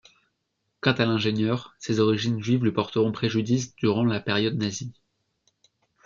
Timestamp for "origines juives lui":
1.99-2.71